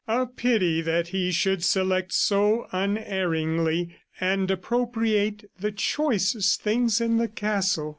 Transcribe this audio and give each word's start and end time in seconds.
A 0.07 0.25
pity 0.25 0.81
that 0.81 1.09
he 1.09 1.31
should 1.31 1.63
select 1.63 2.11
so 2.11 2.65
unerringly 2.71 3.97
and 4.19 4.49
appropriate 4.49 5.47
the 5.59 5.71
choicest 5.71 6.63
things 6.63 6.99
in 6.99 7.17
the 7.17 7.27
castle! 7.27 7.89